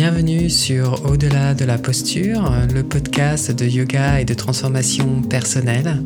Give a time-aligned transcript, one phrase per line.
[0.00, 6.00] Bienvenue sur Au-delà de la posture, le podcast de yoga et de transformation personnelle.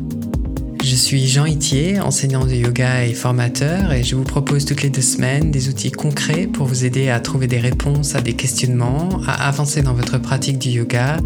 [0.83, 4.89] Je suis Jean Itier, enseignant de yoga et formateur, et je vous propose toutes les
[4.89, 9.21] deux semaines des outils concrets pour vous aider à trouver des réponses à des questionnements,
[9.27, 11.17] à avancer dans votre pratique du yoga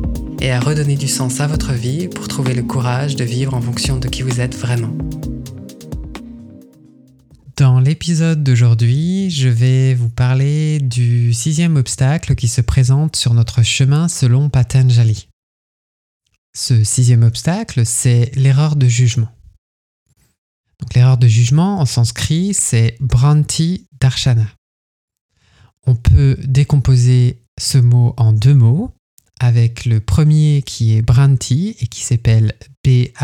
[0.41, 3.61] et à redonner du sens à votre vie pour trouver le courage de vivre en
[3.61, 4.91] fonction de qui vous êtes vraiment.
[7.57, 13.63] Dans l'épisode d'aujourd'hui, je vais vous parler du sixième obstacle qui se présente sur notre
[13.63, 15.27] chemin selon Patanjali.
[16.55, 19.29] Ce sixième obstacle, c'est l'erreur de jugement.
[20.93, 24.45] L'erreur de jugement en sanskrit, c'est Branti Darshana.
[25.87, 28.93] On peut décomposer ce mot en deux mots,
[29.39, 32.53] avec le premier qui est Branti et qui s'appelle
[32.85, 33.17] B-H-R-A-N-T-I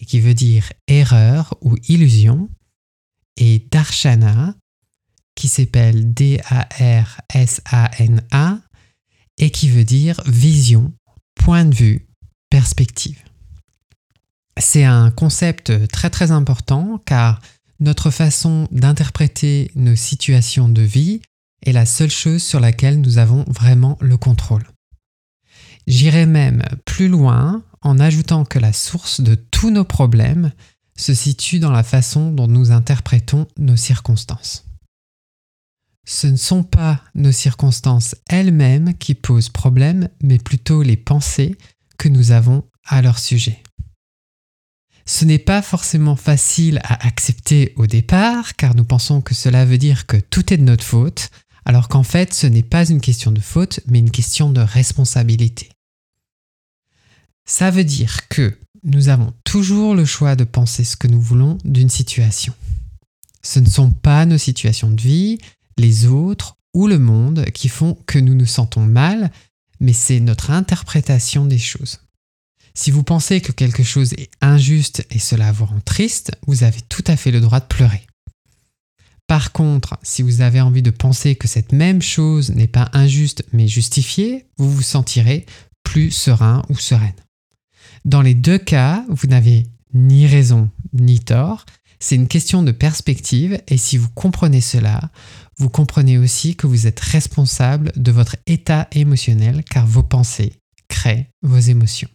[0.00, 2.48] et qui veut dire erreur ou illusion,
[3.36, 4.54] et Darshana,
[5.34, 6.58] qui s'appelle D-A-R-S-A-N-A,
[9.38, 10.92] et qui veut dire vision,
[11.34, 12.08] point de vue,
[12.50, 13.22] perspective.
[14.58, 17.40] C'est un concept très très important car
[17.78, 21.20] notre façon d'interpréter nos situations de vie
[21.64, 24.66] est la seule chose sur laquelle nous avons vraiment le contrôle.
[25.86, 30.52] J'irai même plus loin en ajoutant que la source de tous nos problèmes
[30.96, 34.64] se situe dans la façon dont nous interprétons nos circonstances.
[36.06, 41.56] Ce ne sont pas nos circonstances elles-mêmes qui posent problème, mais plutôt les pensées
[41.98, 43.62] que nous avons à leur sujet.
[45.04, 49.78] Ce n'est pas forcément facile à accepter au départ, car nous pensons que cela veut
[49.78, 51.30] dire que tout est de notre faute,
[51.64, 55.70] alors qu'en fait ce n'est pas une question de faute, mais une question de responsabilité.
[57.48, 61.56] Ça veut dire que nous avons toujours le choix de penser ce que nous voulons
[61.64, 62.52] d'une situation.
[63.42, 65.38] Ce ne sont pas nos situations de vie,
[65.78, 69.32] les autres ou le monde qui font que nous nous sentons mal,
[69.80, 72.00] mais c'est notre interprétation des choses.
[72.74, 76.82] Si vous pensez que quelque chose est injuste et cela vous rend triste, vous avez
[76.82, 78.06] tout à fait le droit de pleurer.
[79.26, 83.42] Par contre, si vous avez envie de penser que cette même chose n'est pas injuste
[83.54, 85.46] mais justifiée, vous vous sentirez
[85.82, 87.14] plus serein ou sereine.
[88.08, 91.66] Dans les deux cas, vous n'avez ni raison ni tort.
[92.00, 95.10] C'est une question de perspective et si vous comprenez cela,
[95.58, 100.54] vous comprenez aussi que vous êtes responsable de votre état émotionnel car vos pensées
[100.88, 102.08] créent vos émotions.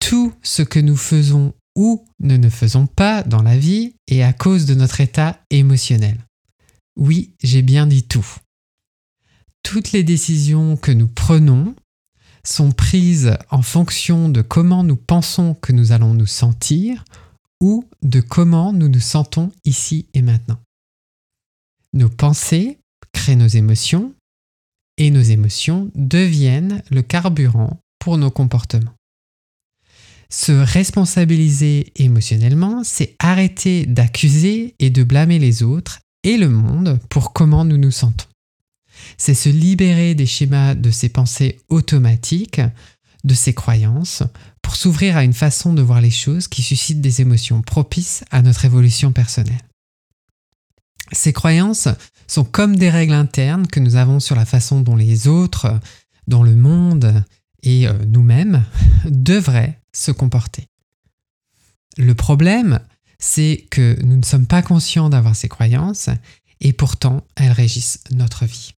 [0.00, 4.66] Tout ce que nous faisons ou ne faisons pas dans la vie est à cause
[4.66, 6.18] de notre état émotionnel.
[6.98, 8.36] Oui, j'ai bien dit tout.
[9.62, 11.74] Toutes les décisions que nous prenons
[12.44, 17.04] sont prises en fonction de comment nous pensons que nous allons nous sentir
[17.60, 20.58] ou de comment nous nous sentons ici et maintenant.
[21.92, 22.78] Nos pensées
[23.12, 24.14] créent nos émotions
[24.96, 28.94] et nos émotions deviennent le carburant pour nos comportements.
[30.28, 37.32] Se responsabiliser émotionnellement, c'est arrêter d'accuser et de blâmer les autres et le monde pour
[37.32, 38.31] comment nous nous sentons
[39.18, 42.60] c'est se libérer des schémas de ces pensées automatiques,
[43.24, 44.22] de ces croyances,
[44.62, 48.42] pour s'ouvrir à une façon de voir les choses qui suscite des émotions propices à
[48.42, 49.62] notre évolution personnelle.
[51.12, 51.88] Ces croyances
[52.26, 55.78] sont comme des règles internes que nous avons sur la façon dont les autres,
[56.26, 57.22] dont le monde
[57.62, 58.64] et euh, nous-mêmes
[59.04, 60.66] devraient se comporter.
[61.98, 62.80] Le problème,
[63.18, 66.08] c'est que nous ne sommes pas conscients d'avoir ces croyances
[66.60, 68.72] et pourtant elles régissent notre vie.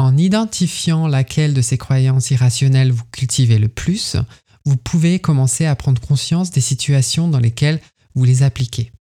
[0.00, 4.16] En identifiant laquelle de ces croyances irrationnelles vous cultivez le plus,
[4.64, 7.82] vous pouvez commencer à prendre conscience des situations dans lesquelles
[8.14, 8.92] vous les appliquez.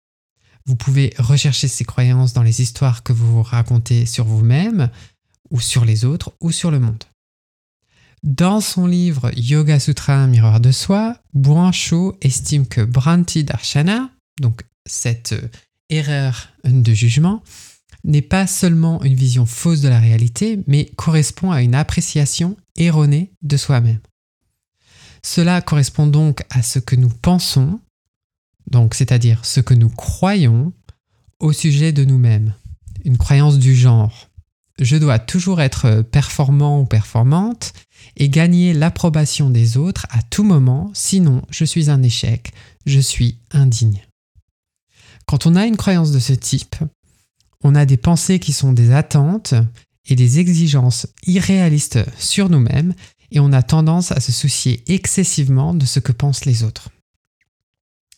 [0.66, 4.90] Vous pouvez rechercher ces croyances dans les histoires que vous vous racontez sur vous-même,
[5.52, 7.04] ou sur les autres, ou sur le monde.
[8.24, 11.16] Dans son livre Yoga Sutra, miroir de soi,
[11.70, 14.10] Cho estime que Branti Darshana,
[14.40, 15.48] donc cette euh,
[15.90, 17.44] erreur de jugement,
[18.04, 23.32] n'est pas seulement une vision fausse de la réalité, mais correspond à une appréciation erronée
[23.42, 24.00] de soi-même.
[25.22, 27.80] Cela correspond donc à ce que nous pensons,
[28.70, 30.72] donc c'est-à-dire ce que nous croyons
[31.40, 32.54] au sujet de nous-mêmes.
[33.04, 34.28] Une croyance du genre
[34.78, 37.72] je dois toujours être performant ou performante
[38.16, 42.52] et gagner l'approbation des autres à tout moment, sinon je suis un échec,
[42.86, 44.02] je suis indigne.
[45.26, 46.76] Quand on a une croyance de ce type,
[47.62, 49.54] on a des pensées qui sont des attentes
[50.06, 52.94] et des exigences irréalistes sur nous-mêmes
[53.30, 56.90] et on a tendance à se soucier excessivement de ce que pensent les autres.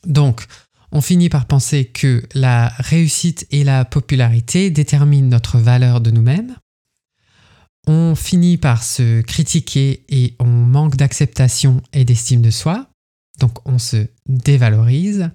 [0.07, 0.47] Donc,
[0.93, 6.57] On finit par penser que la réussite et la popularité déterminent notre valeur de nous-mêmes.
[7.87, 12.89] On finit par se critiquer et on manque d'acceptation et d'estime de soi.
[13.39, 15.31] Donc on se dévalorise.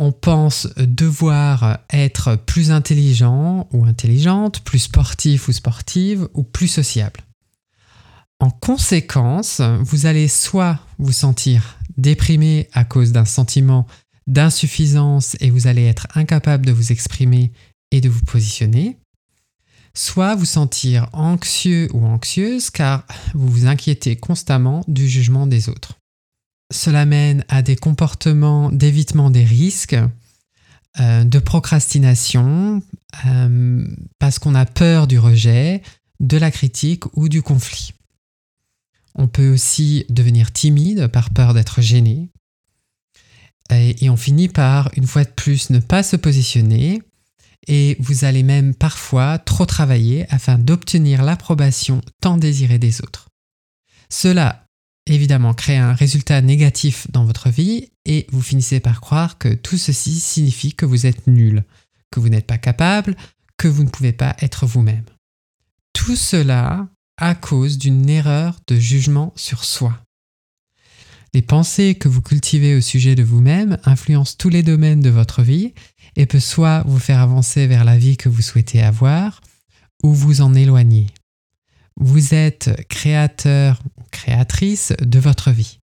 [0.00, 7.20] On pense devoir être plus intelligent ou intelligente, plus sportif ou sportive ou plus sociable.
[8.38, 13.88] En conséquence, vous allez soit vous sentir déprimé à cause d'un sentiment
[14.28, 17.50] d'insuffisance et vous allez être incapable de vous exprimer
[17.90, 18.98] et de vous positionner,
[19.94, 23.04] soit vous sentir anxieux ou anxieuse car
[23.34, 25.98] vous vous inquiétez constamment du jugement des autres.
[26.72, 29.96] Cela mène à des comportements d'évitement des risques,
[31.00, 32.82] euh, de procrastination,
[33.26, 33.86] euh,
[34.18, 35.82] parce qu'on a peur du rejet,
[36.20, 37.92] de la critique ou du conflit.
[39.14, 42.30] On peut aussi devenir timide par peur d'être gêné,
[43.70, 47.02] et, on finit par, une fois de plus, ne pas se positionner
[47.66, 53.28] et vous allez même parfois trop travailler afin d'obtenir l'approbation tant désirée des autres.
[54.08, 54.67] Cela,
[55.08, 59.78] évidemment, crée un résultat négatif dans votre vie et vous finissez par croire que tout
[59.78, 61.64] ceci signifie que vous êtes nul,
[62.10, 63.16] que vous n'êtes pas capable,
[63.56, 65.04] que vous ne pouvez pas être vous-même.
[65.92, 69.98] Tout cela à cause d'une erreur de jugement sur soi.
[71.34, 75.42] Les pensées que vous cultivez au sujet de vous-même influencent tous les domaines de votre
[75.42, 75.74] vie
[76.16, 79.40] et peut soit vous faire avancer vers la vie que vous souhaitez avoir
[80.02, 81.06] ou vous en éloigner.
[82.00, 85.80] Vous êtes créateur ou créatrice de votre vie.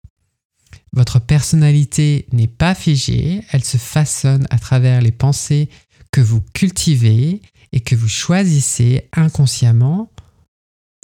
[0.93, 5.69] Votre personnalité n'est pas figée, elle se façonne à travers les pensées
[6.10, 10.10] que vous cultivez et que vous choisissez inconsciemment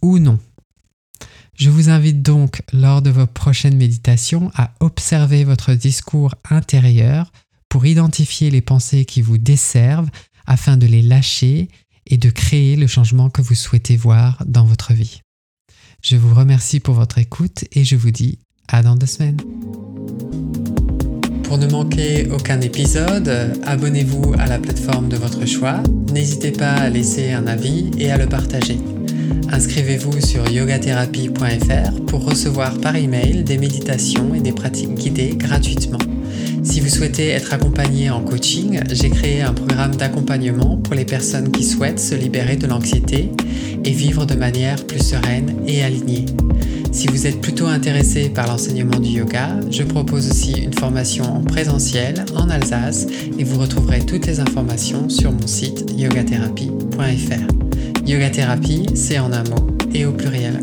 [0.02, 0.38] ou non.
[1.54, 7.30] Je vous invite donc lors de vos prochaines méditations à observer votre discours intérieur
[7.68, 10.10] pour identifier les pensées qui vous desservent
[10.46, 11.68] afin de les lâcher
[12.06, 15.20] et de créer le changement que vous souhaitez voir dans votre vie.
[16.02, 19.38] Je vous remercie pour votre écoute et je vous dis à dans deux semaines.
[21.44, 25.82] Pour ne manquer aucun épisode, abonnez-vous à la plateforme de votre choix.
[26.12, 28.78] N'hésitez pas à laisser un avis et à le partager.
[29.50, 35.98] Inscrivez-vous sur yogatherapie.fr pour recevoir par email des méditations et des pratiques guidées gratuitement.
[36.62, 41.50] Si vous souhaitez être accompagné en coaching, j'ai créé un programme d'accompagnement pour les personnes
[41.50, 43.30] qui souhaitent se libérer de l'anxiété
[43.84, 46.26] et vivre de manière plus sereine et alignée.
[46.92, 51.42] Si vous êtes plutôt intéressé par l'enseignement du yoga, je propose aussi une formation en
[51.42, 53.06] présentiel en Alsace
[53.38, 58.06] et vous retrouverez toutes les informations sur mon site yogatherapie.fr.
[58.06, 60.60] Yoga thérapie, c'est en un mot et au pluriel.